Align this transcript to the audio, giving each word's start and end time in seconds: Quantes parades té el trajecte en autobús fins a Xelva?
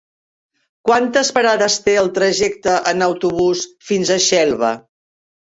Quantes 0.89 1.29
parades 1.35 1.75
té 1.89 1.95
el 2.05 2.09
trajecte 2.15 2.79
en 2.93 3.07
autobús 3.09 3.63
fins 3.93 4.13
a 4.19 4.21
Xelva? 4.31 4.75